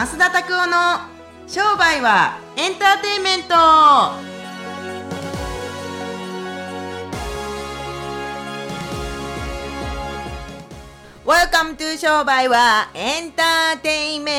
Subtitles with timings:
[0.00, 1.00] 増田拓夫の
[1.46, 3.52] 商売はエンターテインメント
[11.30, 14.30] 「Welcome to 商売はエンターテインメ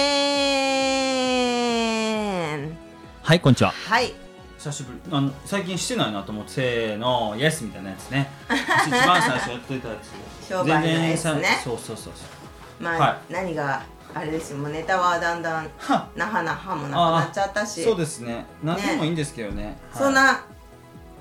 [2.56, 2.76] ント。
[3.22, 4.16] はいこんにちは」はい。
[4.58, 5.00] 久しぶり。
[5.12, 8.32] あの最近してないなと思ってせーのイエスみたいなやつね。
[8.50, 10.10] 一番最初やっといたやつ。
[10.50, 11.62] 商売のやつね。
[11.64, 12.41] そうそうそうそう
[12.82, 13.84] まあ、は何が
[14.14, 14.58] あれですよ。
[14.58, 17.84] もうネタはだんだんはなはなはもなくなっちゃったし。
[17.84, 18.46] そうですね。
[18.64, 19.78] 何でもいいんですけどね。
[19.94, 20.44] そんな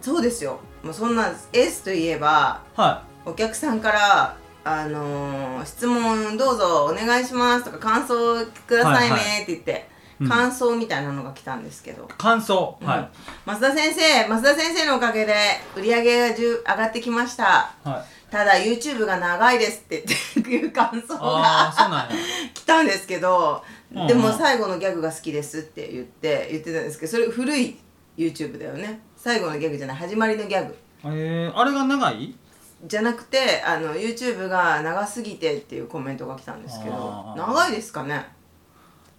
[0.00, 0.58] そうですよ。
[0.82, 12.78] もうそんな S といえばはお客さんからあのー質問どうぞお願いしますとか感想くださいはいねって言って、うん感想みたいなのが来たんですけど、い感想。
[12.80, 12.86] うん。
[12.86, 13.10] はい。
[13.46, 15.34] 増田先生増田先生のおかげで
[15.76, 17.72] 売り上げが上がってきました。
[17.84, 18.30] はい。
[18.30, 20.04] ただ YouTube が長いですって
[20.48, 21.72] いう感想が
[22.54, 24.06] 来たんですけど、うんうん。
[24.06, 27.76] でも最後のギャグが好きですって言って言ってたんですけどそれ古い
[28.16, 29.00] YouTube だよね。
[29.16, 30.76] 最後のギャグじゃない始まりのギャグ。
[31.04, 32.34] えー、あれが長い？
[32.86, 38.26] じゃなくてあの YouTube が長すぎてっていうコメントが来たんですけど長いですかね？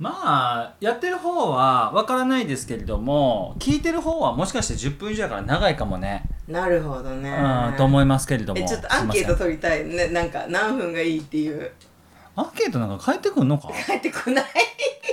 [0.01, 6.23] まあやってる方はわからないですけれども聞いてる方はもしかして10分以上やから長いかもね。
[6.47, 7.29] なるほどね。
[7.29, 8.59] うんと思いますけれども。
[8.59, 10.07] えちょっとアンケート取りたいね。
[10.07, 11.71] なんか何分がいいっていう。
[12.35, 13.67] アンケートなんか返ってくんのか？
[13.85, 14.45] 帰ってこない。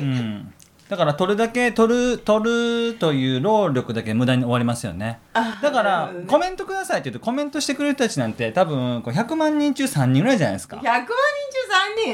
[0.00, 0.54] うん。
[0.88, 5.18] だから取るだけ取る取るという労力だけ無駄に終わりますよね。
[5.34, 10.76] あだからコメントくださいって言うとコメントしてくれる人たちなんて多分こう100万人中3人ぐらいじゃないですか。
[10.76, 11.12] 100万人中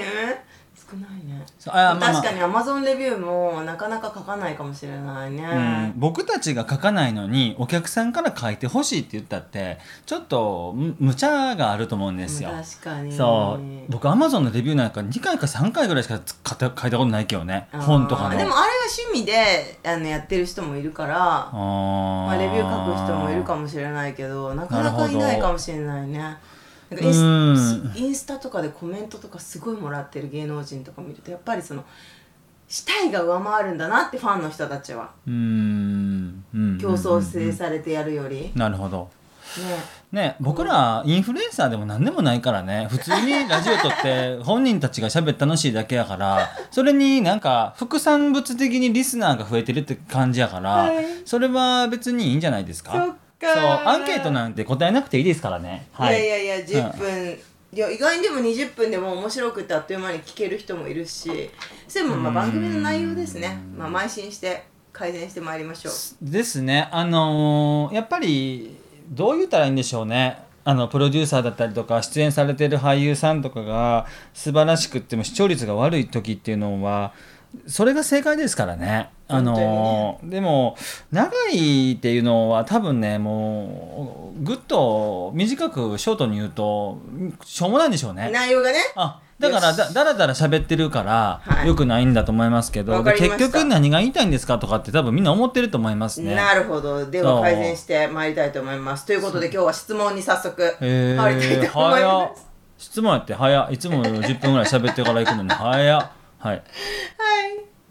[0.00, 0.53] 3人？
[0.90, 1.44] 少ないね。
[1.66, 2.12] あまあまあ。
[2.12, 12.50] 確かに Amazon レビューもなかなか書かないかもしれないね、うん、僕たちが書かないのにお客さんから書いてほしいって言ったってちょっとむ無茶があると思うんですよ。
[12.50, 13.12] 確かに。
[13.12, 13.92] そう。
[13.92, 17.68] 僕アマゾンのレビューなんか2回か3回ぐらいしかつ書いた書いたことないけどね。
[17.72, 18.36] 本とかの。
[18.36, 21.14] でもあれは趣味であのやってる人もいるから
[21.54, 26.36] まあ、レビュー書く人もいるかもしれないけどなかなかいないかもしれないね
[26.94, 27.92] なんかインスうん。
[27.96, 31.84] インスタとかでコメントとかすごいもらってる芸能人とか見るとやっぱりその
[32.68, 35.10] したいが上回るんだなってファンの人たちは。
[35.26, 36.44] うーん。
[36.54, 36.78] うん。
[36.78, 39.10] 競争制されてやるより、ねなるほど。
[40.12, 40.36] ね。
[40.40, 42.88] 僕らインフルエンサーでも何でもないからね。
[42.90, 51.04] 普通に ラジオ撮って本人たちが喋って楽しいだけやからそれになんか副産物的にリスナーが増えてるって感じやから、はい。
[51.24, 55.86] それは別にいいんじゃないですかそうアンケートなんて答えなくていいですからね。
[55.98, 56.02] い。
[56.02, 57.38] やいやいや10分、
[57.72, 61.50] いや意外にでも20分でも面白くてあっという間に聞ける人もいるし。
[61.88, 65.92] それもまあ番組の内容ですね、まあ、邁進して改善してまいりましょう。
[66.22, 66.88] ですね。
[66.90, 68.76] あのーやっぱり
[69.10, 70.38] どう言ったらいいんでしょうね。
[70.66, 77.12] あのプロデューサーだったりとか出演されてる俳優さんとかが素晴らしくっても視聴率が悪い時っていうのは
[77.66, 79.10] それが正解ですからね。
[79.26, 80.76] あのーでも
[81.10, 86.98] 長いっていうのは多分ねもうぐっと短くショートに言うと
[87.44, 88.30] しょうもないんでしょうね。
[88.30, 88.78] 内容がね。
[88.96, 91.68] あだからだだらだら喋ってるから、はい。
[91.68, 96.34] よくないんだと思いますけど結局何が言いたいんですかとかって多分みんな思ってると思いますね。
[96.34, 97.06] なるほど。
[97.06, 99.06] では改善してまいりたいと思います。
[99.06, 102.46] ということで今日は質問に早速え入りたいー、と思います。
[102.78, 103.72] 質問やって早っ。
[103.72, 106.10] いつも10分ぐらい喋ってから行くのに早っ。
[106.38, 106.52] はい。
[106.52, 106.62] はい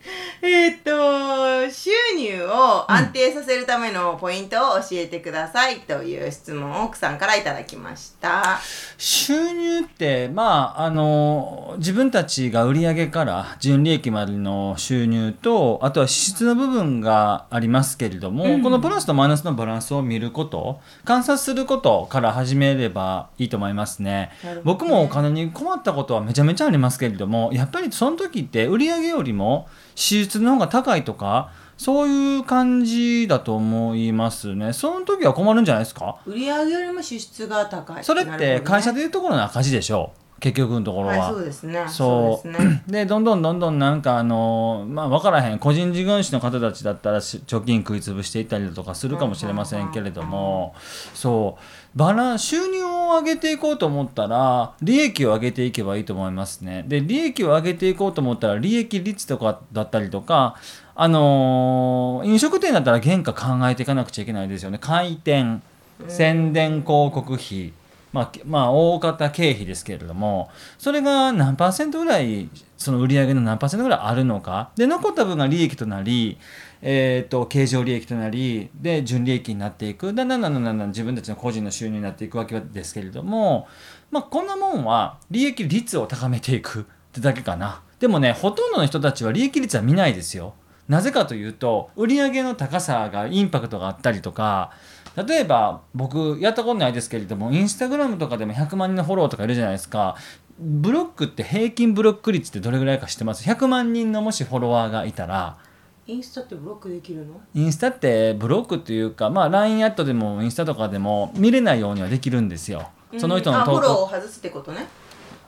[0.42, 8.60] えっと収入を安定させるためのポイントを教えてくださいという質問を奥さんからいただきました。
[8.98, 24.32] 収入ってまああの自分たちが売上から純利益までの収入とあとは支出の部分がありますけれども、このプラスとマイナスのバランスを見ること観察することから始めればいいと思いますね。
[24.44, 24.62] ね。
[24.64, 34.74] 僕もお金に困ったことはめちゃめちゃありますけれどもやっぱりその時って売上よりも支出の方が高いとかそういう感じだと思いますね。
[34.74, 36.18] その時は困るんじゃないですか？
[36.26, 38.04] 売上よりも支出が高い。
[38.04, 41.18] それって会社ででいうところの赤字でしょう結局のところは。
[41.18, 41.86] はいそうですね。
[41.88, 42.92] そう。
[42.92, 45.58] で どんどんどんどんなんかあのまあ分からへん。
[45.58, 50.76] 個人事業主の方たちだったらし貯金食い潰していったりだとかするかもしれませんけれども。
[51.14, 51.98] そう。
[51.98, 56.84] バラン収入を上げていこうと思ったら利益を上げていけばいいと思いますね。
[56.90, 60.58] で利益を上げていこうと思ったら利益率とかだったりとか
[60.94, 64.78] あのー飲食店だったら原価考えていかなくちゃいけないですよね。
[64.80, 65.62] 開店
[66.10, 67.72] 宣伝広告費
[68.14, 74.72] まあ、まあ大方経費ですけれどもそれが何パーセントぐらいその売上の何パーセントぐらいあるのか。
[74.76, 76.38] で残った分が利益となり、
[76.82, 80.14] えー、と経常利益となりで純利益になっていく。
[80.14, 83.68] だんだんだんだんだんだん自分たちの個人の収入になっていくわけですけれども、
[84.12, 86.84] まあ、こんなもんは利益率を高めていくっ
[87.14, 87.82] てだけかな。
[88.00, 90.54] でもねほとんどの人たちは利益率は見ないですよ。
[90.90, 94.72] なぜかというと売上の高さがインパクトがあったりとか
[95.16, 100.16] 例えば僕やったことないですけれどもインスタグラムとかでも100万人のフォローとかいるじゃないですか。
[100.60, 105.58] ブロックって平均ブロック率ってどれぐらいか知ってます？100万人のもしフォロワーがいたら。
[106.06, 107.40] インスタってブロックできるの？
[107.54, 112.90] インスタってブロックっていうかまあ LINE アットでもインスタとかでも見れないようにはできるんですよ。
[113.18, 114.88] その人のあフォロー投稿を外すってことね。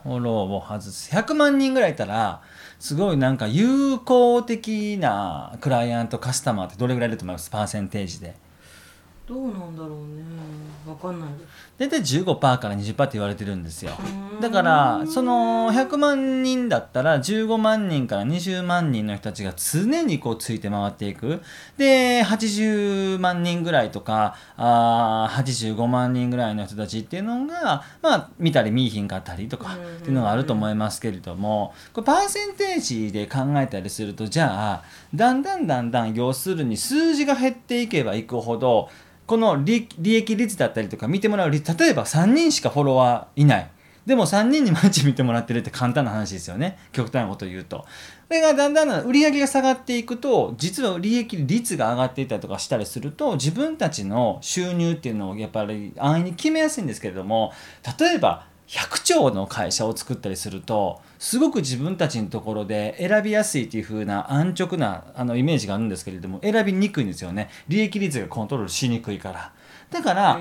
[0.04, 1.12] フォローを外す。
[1.12, 2.42] 100万人ぐらいいたら
[2.80, 7.50] すごいなんか有効的なクライアントカスタマーってどれぐらいいると思います？
[7.50, 8.36] パーセンテージで
[9.28, 10.24] どうなんだろうね。
[10.88, 11.30] わかんない。
[11.80, 13.92] 大体15%から20%って言われてるんですよ。
[14.40, 21.42] だからその100万人だったら15万人から20万人の人たちが常にこうついて回っていく。
[21.76, 34.84] で80万人ぐらいとかあー85万人ぐらいの人たちっていうのがまあ見たり見いひんかったりとかっていうのがあると思いますけれどもこれパーセンテージで考えたりするとじゃあ
[35.16, 38.90] だんだんだんだん要するに数字が減っていけばいくほど
[39.26, 43.72] この利益率だったりとか見てもらう率例えば3人しかフォロワーいない。
[44.06, 46.78] でも3人に毎日見てもらってるって簡単な話ですよね。
[46.92, 47.86] 極端なこと言うと。
[48.28, 57.54] それがだんだん売り上げが下がっていくと実は利益率が上がっていたりとかしたりすると自分たちの収入っていうのをやっぱり安易に決めやすいんですけれども
[58.00, 67.50] 例えば100兆の会社を作ったりするとすごく自分たちのところで選びやすいっていう風な安直なあのイメージがあるんですけれども選びにくいんですよね。
[67.68, 69.52] 利益率がコントロールしにくいから。
[69.92, 70.40] だから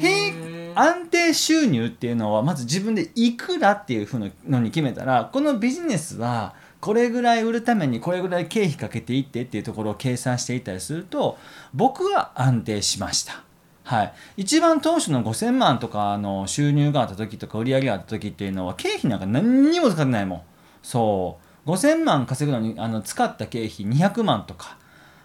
[0.00, 0.34] 平
[0.74, 11.38] 安定収入っていうのはまず自分でいくらっていうふうのに決めたらこのビジネスはこれぐらい売るためにこれぐらい経費かけていってっていうところを計算していったりすると
[11.74, 13.45] 僕は安定しました。
[13.86, 20.42] はい、一番当初の5000万とかの収入があった時とか売り上げがあった時っていうのは経費なんか何にも使ってないもん。
[20.82, 21.70] そう。
[21.70, 24.76] 5000万稼ぐのにあの使った経費200万とか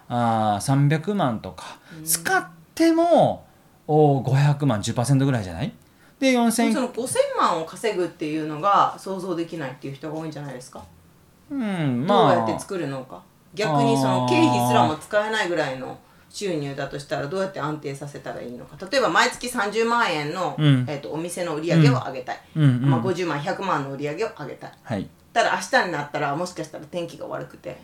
[0.07, 1.79] あー300万とか。
[2.05, 3.47] 使っても
[3.87, 5.73] お500万10%ぐらいじゃない？
[6.19, 10.83] で4000その5000万を稼ぐっていうのが想像できないっていう人が多いんじゃないですか、
[11.49, 12.35] うんまあ。
[12.35, 13.23] どうやって作るのか。
[13.55, 15.97] 逆にその経費すらも使えないぐらいの
[16.31, 18.77] 収入だとしたらどうやって安定させたらいいのか。
[18.89, 20.85] 例えば毎月30万円の、うん。
[20.87, 22.63] えー、とお店の売り上げを上げたい、うん。
[22.63, 22.89] うん。
[22.89, 24.71] まあ、50万100万の売り上げを上げたい。
[24.83, 25.09] はい。
[25.33, 27.77] ただ明日になったらもしかしたら天気が悪くて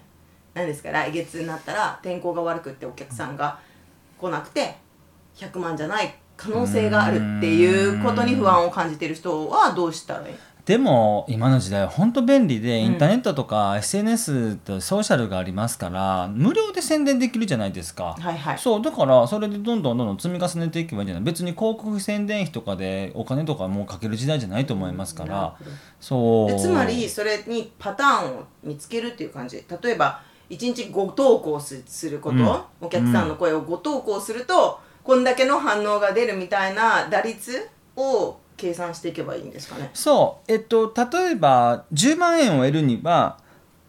[0.53, 3.59] 何ですか来月になったら天候が悪くってお客さんが
[4.17, 4.75] 来なくて
[5.35, 10.35] 100万じゃない可能性があるっていうことに不安を感じてる人はどうしたらいい？
[10.67, 18.17] でも今の時代は本当便利でインターネットとか SNS とソーシャルがありますから無料で宣伝できるじゃないですか。
[18.19, 18.59] はいはい。
[18.59, 21.23] そうだからそれでどんどんどんどん積み重ねていけばいいんじゃない？
[21.23, 25.55] 別に広告宣伝費とかでお金とかもうかける時代じゃないと思いますから。
[26.01, 26.51] そう。
[26.51, 29.63] でつまりそれにパターンを見つけるっていう感じ。
[29.81, 32.87] 例えば1日5投稿すすること、うん。
[32.87, 39.91] お客さんの声を5投稿すると、こんだけの反応が出るみたいな打率を計算していけばいいんですかね？
[39.93, 40.51] そう。
[40.51, 43.37] えっと例えば10万円を得るには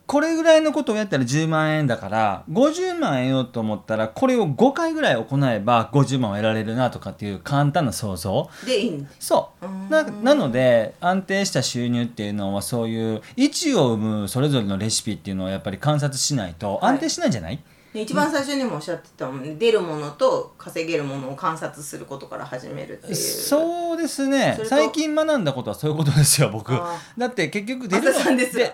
[0.07, 8.49] これぐらいのことをやったら10万円だから50万円をと思ったらこれを5回ぐらい行えば50万を得られるなとかっていう簡単な想像。
[8.65, 9.27] でいいんです。
[9.27, 9.67] そう。
[9.91, 16.95] ななので安定した収入っていうのはそういう一を生むそれぞれのレシピっていうのをやっぱり観察しないとはい。
[16.95, 17.63] 安定しないんじゃない、
[17.99, 23.15] で一番最初にもおっしゃってたもんね出るものと稼げるものを観察することから始めるっていう。
[23.17, 24.59] そうですね。
[24.65, 26.73] 最近学んだことはそういうことですよ僕。
[26.73, 28.13] あだって結局出る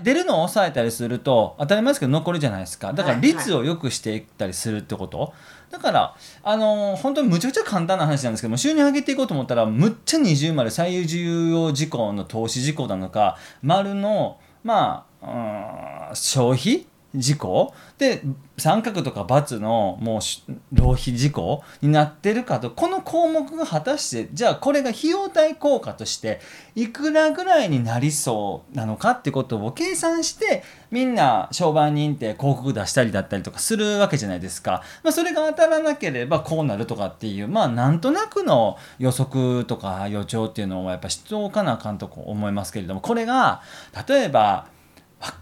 [0.02, 2.92] 出るのを抑えたりすると当たり前ですけど残るじゃないですか。
[2.92, 3.38] だからはいはい。
[3.38, 5.32] 率を良くしていったりするってこと、
[5.70, 18.22] だからあのー本当にむちゃくちゃ簡単な話なんですけども収入上げていこうと思ったらむっちゃ二重丸最重要事項の投資事項なのか丸のまあ、うん消費事項で
[18.56, 26.40] 三角とか×のもう浪費事項になってるかとこの項目が果たしてじゃあこれが費用対効果として
[26.74, 43.62] いくらぐらいになりそうなのかってことを計算してみんな商売人って広告出したりだったりとかするわけじゃないですか、まあ、それが当たらなければこうなるとかっていうまあなんとなくの予測とか予兆っていうのはやっぱ知っておかなあかんと思いますけれどもこれが
[44.08, 44.68] 例えば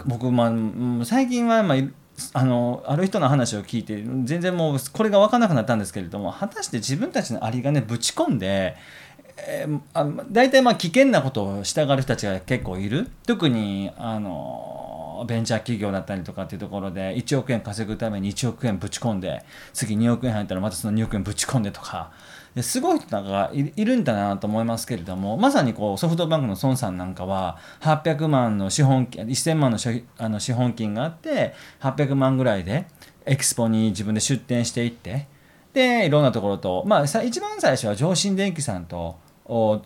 [0.07, 1.79] 僕、まあ、最近は、まあ、
[2.35, 8.77] あのある人の話を聞いて全然もうこれが分からなくなったんですけれども果たして自分たちの有り金ぶち込んで、
[9.39, 13.09] えーあ大体まあ危険なことをしたがる人たちが結構いる。
[13.27, 22.13] 特にあのベンチャー企業だったりとかっていうところで1億円稼ぐために1億円ぶち込んで次2億円入ったらまたその2億円ぶち込んでとか
[22.61, 29.79] すごい人がいるんだなと思いますけれどもまさにこうソフトバンクの孫さんなんかは800万の資本金1000万の
[30.19, 32.87] あの資本金があって800万ぐらいで
[33.25, 35.29] エキスポに自分で出店していって
[35.73, 39.17] でいろんなところと、まあ、一番最初は上信電機さんと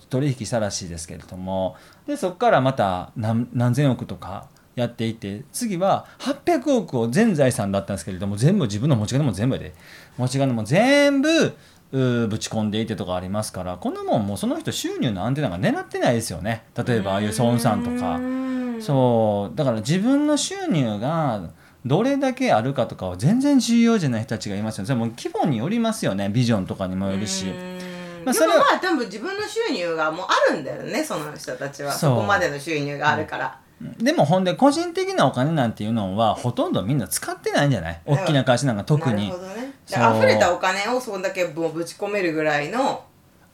[0.09, 9.73] 取引したらしいですけれどもでそこからまた何何千億とかやっていって次は800億を全財産だったんですけれども全部自分の持ち金も全部で
[10.17, 11.53] 持ち金も全部
[11.91, 16.63] ぶち込んでいてとかありますからこんなもんもうその人収入の安定なんか狙ってないですよね。
[16.75, 18.19] 例えばああいう孫さんとか。
[18.81, 19.55] そう。
[19.55, 21.49] だから自分の収入が
[21.85, 24.87] どれだけあるかとかは全然重要じゃない人たちがいますよね。
[24.87, 26.29] それも規模によりますよね。
[26.29, 27.45] ビジョンとかにもよるし。
[28.25, 31.91] まあ、それはまあ多分自分の収入がもうあるんだよねその人たちは。
[31.93, 33.57] そこまでの収入があるから。
[33.99, 38.01] でもほんで個人的なお金なんていうのはほとんどみんな使ってないんじゃない？
[38.05, 39.29] 大きな会社なんか特に。
[39.29, 39.66] なるほどね。
[39.87, 43.03] 溢れたお金をそんだけぶち込めるぐらいの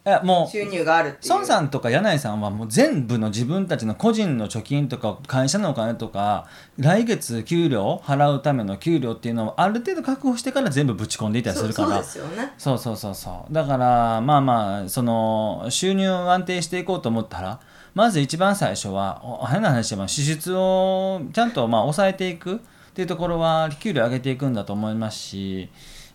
[0.05, 1.33] いやもう収入があるっていう。
[1.33, 6.45] 孫さんとか柳井さんはもう全部の自分たちの個人の貯金とか会社のお金とか
[6.77, 11.87] 来月給料払うための給料っていうのをある程度確保してから全部ぶち込んでいたりするから。
[11.87, 12.53] そうですよね。
[12.57, 13.53] そうそうそうそう。
[13.53, 17.61] だからまあまあその収入を安定していこうと思ったら
[17.93, 22.59] まず一番最初はお変な話でも支出をちゃんとまあ抑えていくっ
[22.93, 25.69] ていうところは給料上げていくんだと思いますし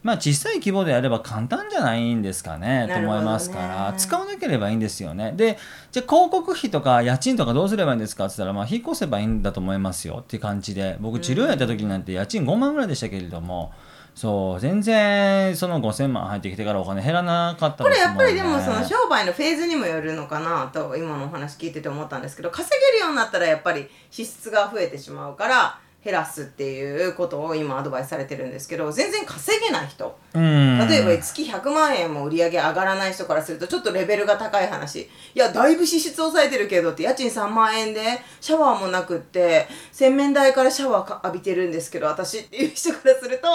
[0.08, 3.94] まあ小さい規模であれば簡単じゃないんですかねと思いますから。
[3.94, 5.34] 使わなければいいんですよね。
[5.36, 5.58] で
[5.92, 8.24] じゃあ広告費とか家賃とかどうすればいいんですか？
[8.24, 10.96] って言ったらまあ引っ越せばいいんだと思いますよっていう感じで。
[10.98, 13.70] 僕治療やった時なんて家賃5万ぐらいでしたけれども、
[14.14, 30.16] そう全然その5000万入ってきてからお金減らなかったこれやっぱりでもその商売のフェーズにもよるのかなと今のお話聞いてて思ったんですけど稼げるようになったらやっぱり支出が増えてしまうから減らすっていうことを今アドバイスされてるんですけど全然稼げない人。
[30.32, 35.00] 例えば月100万円も売り上げ上がらない人からするとちょっとレベルが高い話。
[35.00, 38.00] いやだいぶ支出抑えてるけどって家賃3万円で
[38.40, 43.48] シャワーもなくって洗面台からシャワー浴びてるんですけど私っていう人からすると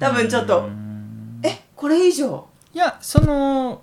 [0.00, 0.68] 多分ちょっと
[1.44, 3.82] えこれ以上いやその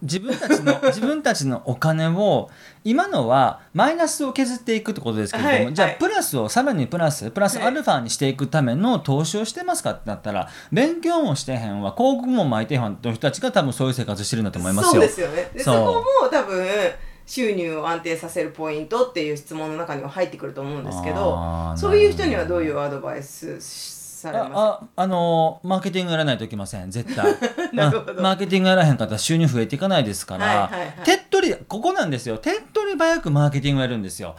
[0.00, 2.48] 自分たちの 自分たちのお金を
[2.84, 14.92] 今のはマイナスを削っていくってことですけれども、はい、じゃあプラスをさらにプラスプラスアルファにしていくための投資をしてますかってなったら勉強もしてへんわ広告も巻いてへんわの人たちが多分そういう生活してるんだと思いますよ。
[14.92, 15.50] そうですよね。
[15.58, 16.66] そこも多分
[17.26, 22.58] 収入を安定させるポイントっていう質問の中には入ってくると思うんですけどそういう人にはど。
[22.58, 23.60] ういうアドバイス
[24.18, 24.50] されます。
[24.54, 26.90] ああのマーケティングやらないといけません。
[26.90, 27.34] 絶対。
[27.72, 32.38] マーケティングやらへんかったら収入増えていかないですから、はいはいはい、手っ取りここなんですよ。
[32.38, 34.36] 手っ取り早くマーケティングやるんですよ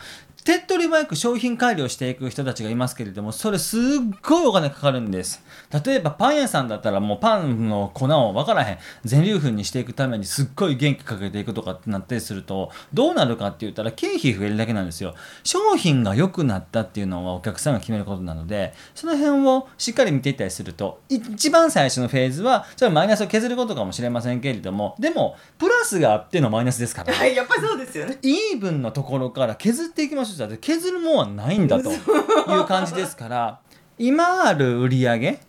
[0.50, 3.82] 手っ取り早く商品改良していく人たちがいますけれどもそれすっ
[4.24, 5.44] ごいお金かかるんです。
[5.86, 8.78] 例えばパン屋さんだったらもうパンの粉を分からへん。
[9.06, 15.14] 全粒粉にしていくためにすっごい元気かけていくとかってなったりするとどうなるかって言ったら経費増えるだけなんですよ。
[15.44, 27.14] 商品が良くなったっていうのはお客さんが決めることなのでその辺をしっかり見ていったりすると一番最初のフェーズはそれはマイナスを削ることかもしれませんけれどもでもプラスがあってのマイナスですから。
[27.28, 28.18] やっぱりそうですよね。
[28.24, 33.60] イーブンのところから削っていきましょうって削るもんはないんだという感じですから
[33.98, 35.40] 今ある売り上げ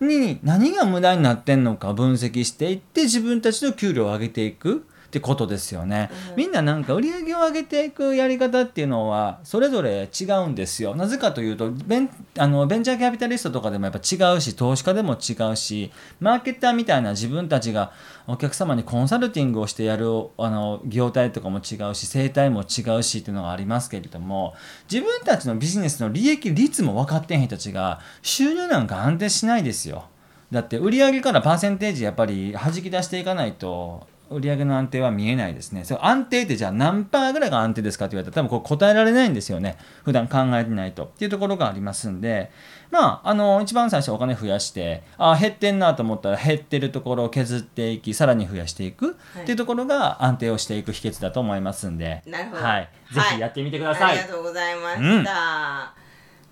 [0.00, 4.86] に何が無駄になってんのか分析していって自分たちの給料を上げていく。
[5.14, 10.96] ってことですよね、うん、みんななんか売り上げを上げていくやり方っていうのはそれぞれ違うんですよ。
[10.96, 17.92] なぜかというとベンあのベンチャーキャピタリストとかでもやっぱ違うし投資家でも違うしマーケターみたいな自分たちが
[18.26, 20.06] お客様にコンサルティングをしてやる
[20.36, 24.54] あの業態とかも違うし生態も違うしっていうのがありますけれども
[24.90, 30.06] 自分たちのビジネスの利益率も分かってへん人たちが収入なんか安定しないですよ。
[30.50, 35.84] だって売上からパーセンテージやっぱり弾き出していかないと売上の安定は見えないですね。
[35.84, 39.76] そ安定ってじゃあ何パーぐらいが安定ですかって言われたら多分これ答えられないんですよね。
[40.04, 41.04] 普段考えてないと。
[41.04, 42.50] っていうところがありますんで、
[42.90, 52.62] まあ、あの、一番最初お金増やして、あ減ってんなと思ったら減ってるところを削っていき、さらに増やしていくっていうところが安定をしていく秘訣だと思いますんで、なるほど。
[52.62, 52.88] はい。
[53.12, 54.04] ぜひやってみてください。
[54.04, 55.94] はい、ありがとうございました。
[55.98, 56.03] うん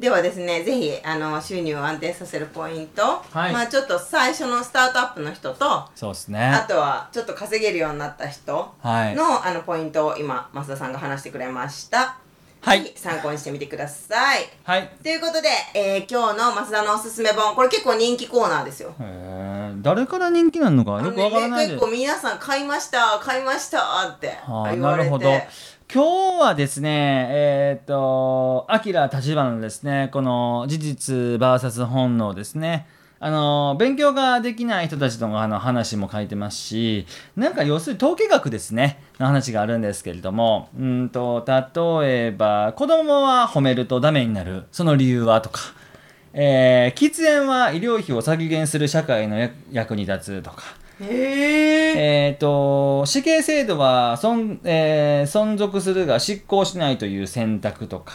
[0.02, 12.16] ではですねぜひあの収入を安定させるポイント、はい、まあちょっと最初のスタートアップの人とそうですねあとはちょっと稼げるようになった人のはい、あのポイントを今増田さんが話してくれました
[12.62, 14.44] はい、参考にしてみてください。
[14.62, 14.88] はい。
[15.02, 18.90] ということで、えー、今日の増田のおすすめ本、これ結構人気コーナーですよ。
[18.90, 19.72] へえ。
[19.78, 24.80] 誰から人気なのかよくわからないで、ね、結構皆さん買いました、買いましたって言われて。
[24.80, 25.32] なるほど。
[25.94, 32.86] 今日はですね、えっ、と、アキラ立花のですね、この事実 VS 本能ですね。
[33.20, 37.06] あの、勉強ができない人たちのあの話も書いてますし、
[37.36, 45.60] なんか要するに統計学ですね、の話があるんですけれども、うんと、例えば、子供は褒めるとダメになる、その理由はとか、
[46.32, 50.62] えー、喫煙は医療費を削減する社会の役に立つとか、
[51.02, 58.12] ええー、と死刑制度は存,、えー、存続するが執行しないという選択とか、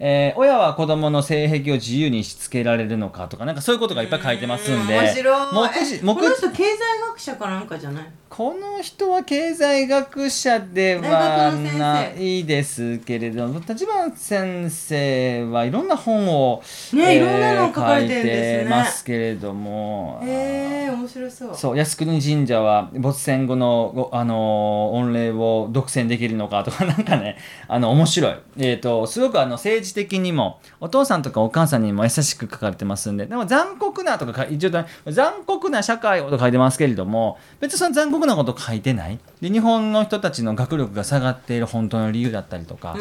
[0.00, 4.98] えー、親は子供の性癖を自由にしつけられるのかとかなんかそういうことがいっぱい書いてますんで。
[4.98, 5.54] 面白い。
[5.54, 6.78] 目次目この人経済
[7.08, 20.20] 学者かなんかじゃないこの人は経済学者ではないですけれども立花先生はいろんな本を、ねいろんなの書かれてますけれども。
[20.22, 21.54] へえ面白そう。
[21.54, 34.70] そう靖国神社は没戦後のごあのー御礼を独占できるのかとかなんかねあの面白い、えー、とすごくあの政治的にもお父さんとかお母さんにも優しく書かれてますんででも残酷なとかか一応
[35.06, 39.18] 残酷な社会をと書いてますけれども別にその残酷なこと書いてない？
[39.40, 42.96] で日本の人たちの学力が下がっている本当の理由だったりとか、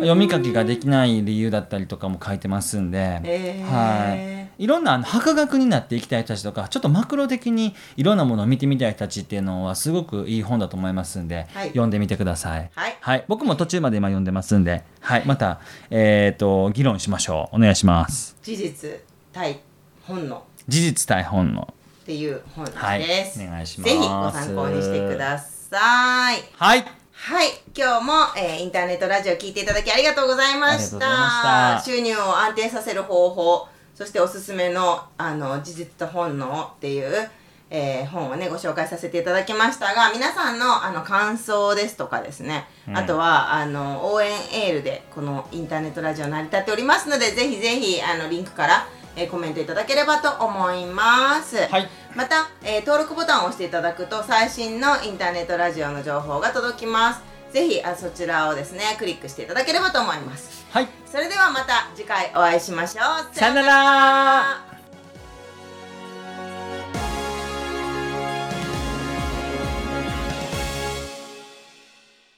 [0.00, 3.20] 読み書きができない理由だったりとかも書いてますんで。
[3.24, 11.68] へーはい、いろんなあの博学になっていきたい人たちとかちょっとマクロ的にいろんなものを見てみたい人たちっていうのはすごくいい本だと思いますんで、はい。
[11.68, 12.70] 読んでみてください。
[12.74, 13.24] はい。
[13.28, 17.56] 僕も途中まで今読んでますんで、はい、また、えー、と議論しましょう。
[17.56, 18.36] お願いします。
[18.42, 18.90] 事実
[19.32, 19.60] 対
[20.02, 23.90] 本能事実対本のっていう本です、はいお願いします。
[23.90, 26.42] ぜひご参考にしてください。
[26.56, 26.84] はい。
[27.12, 31.80] はい今日も、えーインターネットラジオ聞いていただきありがとうございました。
[31.84, 37.30] 収入を安定させる方法そしておすすめのあの事実と本能っていう、
[37.70, 42.96] えー本をねご紹介させていただきましたが皆さんのあの感想ですとかですね、うん。
[42.96, 51.56] あとはあの応援エールでこのインターネットラジオ成り立っておりますのでぜひぜひあのリンクから、えーコメントいただければと思います。
[51.68, 51.88] はい。
[52.14, 57.20] また、えー登録ボタンを押していただくと最新のインターネットラジオの情報が届きます。
[57.52, 60.64] ぜひあそちらをですねクリックしていただければと思います。
[60.70, 60.88] はい。
[61.04, 63.34] それではまた次回お会いしましょう。
[63.36, 64.71] さよなら